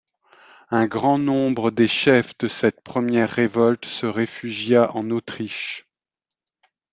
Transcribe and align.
Un 0.71 0.87
grand 0.87 1.19
nombre 1.19 1.69
des 1.69 1.87
chefs 1.87 2.35
de 2.39 2.47
cette 2.47 2.81
première 2.81 3.29
révolte 3.29 3.85
se 3.85 4.07
réfugia 4.07 4.91
en 4.95 5.11
Autriche. 5.11 5.85